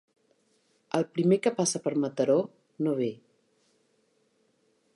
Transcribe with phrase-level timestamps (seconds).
[0.99, 2.37] El primer que passa per Mataró
[2.87, 3.11] no ve.